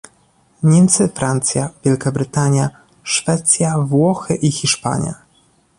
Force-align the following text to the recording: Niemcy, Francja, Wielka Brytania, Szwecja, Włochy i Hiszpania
Niemcy, 0.63 1.09
Francja, 1.15 1.69
Wielka 1.85 2.11
Brytania, 2.11 2.69
Szwecja, 3.03 3.77
Włochy 3.77 4.35
i 4.35 4.51
Hiszpania 4.51 5.13